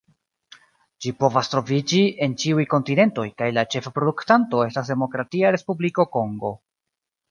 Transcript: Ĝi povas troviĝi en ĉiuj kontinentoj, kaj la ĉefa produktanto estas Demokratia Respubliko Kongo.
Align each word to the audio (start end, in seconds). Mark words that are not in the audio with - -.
Ĝi 1.05 1.11
povas 1.23 1.51
troviĝi 1.55 1.99
en 2.29 2.33
ĉiuj 2.45 2.67
kontinentoj, 2.73 3.29
kaj 3.43 3.53
la 3.61 3.67
ĉefa 3.77 3.95
produktanto 4.01 4.67
estas 4.73 4.93
Demokratia 4.97 5.57
Respubliko 5.59 6.13
Kongo. 6.19 6.57